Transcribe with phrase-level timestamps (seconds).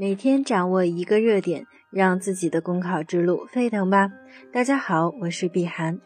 [0.00, 4.08] 每天掌握一个热点，让自己的公考之路沸腾吧！
[4.52, 5.98] 大家好，我是碧涵，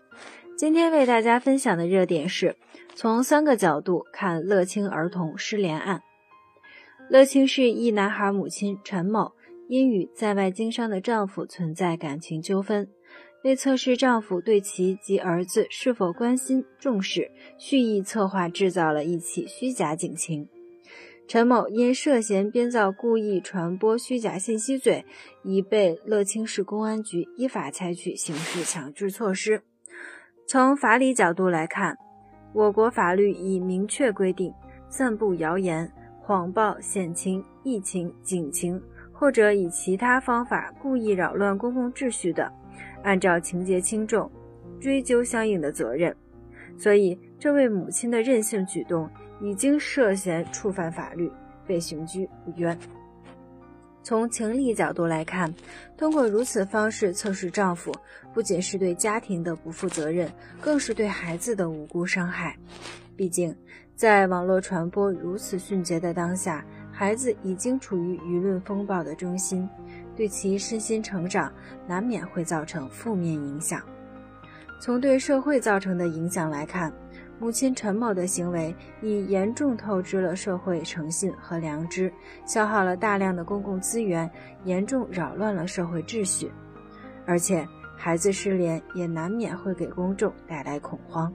[0.57, 2.57] 今天为大家分享的热点是
[2.95, 6.01] 从三个角度看乐清儿童失联案。
[7.11, 9.33] 乐清是一男孩母亲陈某
[9.69, 12.89] 因与在外经商的丈夫存在感情纠纷，
[13.45, 20.49] 为测试丈夫对其及儿子是否关心重视，蓄意策划制造了一起虚假警情。
[21.33, 25.07] 陈某因涉嫌编造故意传播虚假信息罪，
[25.43, 29.63] 已被乐清市公安局依法采取刑事强制措施。
[30.47, 31.97] 从法理角度来看，
[32.53, 34.53] 我国法律已明确规定，
[34.91, 35.91] 散布谣言、
[36.21, 42.53] 谎报险情、疫情、警情，或者以其他方法故意扰乱公共秩序的，
[43.03, 44.31] 按照情节轻重，
[44.79, 46.15] 追究相应的责任。
[46.77, 49.09] 所以，这位母亲的任性举动。
[49.43, 51.31] 已经涉嫌触犯法律，
[51.67, 52.79] 被刑拘不冤。
[54.05, 55.53] 从情理角度来看，
[55.97, 57.93] 通过如此方式测试丈夫，
[58.33, 62.57] 不仅是对家庭的不负责任，更是对孩子的无辜伤害。
[63.17, 63.55] 毕竟，
[63.95, 69.69] 在网络传播如此迅捷的当下，孩子已经处于舆论风暴的中心，
[70.17, 71.53] 对其身心成长
[71.87, 73.83] 难免会造成负面影响。
[74.81, 76.93] 从对社会造成的影响来看，
[77.43, 82.13] 母亲陈某的行为已严重透支了社会诚信和良知，
[82.47, 84.31] 消耗了大量的公共资源，
[84.63, 86.49] 严重扰乱了社会秩序。
[87.27, 91.35] 而且，孩子失联也难免会给公众带来恐慌。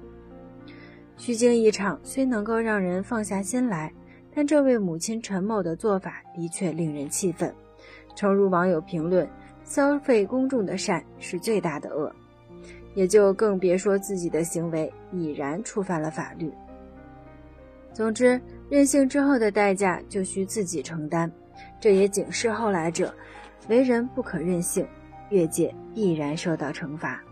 [1.18, 3.92] 虚惊一场虽能够让人放下心来，
[4.34, 7.54] 但这位母亲陈某的做法的确令人气愤。
[8.16, 9.30] 诚如网友评论
[9.66, 12.10] ：“消费公众的善是最大的恶。”
[12.98, 16.52] 也就更别说自己的行为已然触犯了法律。
[17.94, 21.32] 总之，任性之后的代价就需自己承担，
[21.80, 23.14] 这也警示后来者：
[23.70, 24.84] 为人不可任性，
[25.30, 27.24] 越界必然受到惩罚。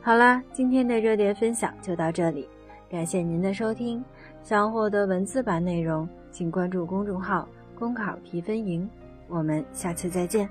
[0.00, 2.48] 好啦，今天的热点分享就到这里，
[2.90, 4.04] 感谢您的收听。
[4.42, 7.48] 想获得文字版内容，请关注公众号
[7.78, 8.90] “公考提分营”。
[9.28, 10.48] 我们下次再见。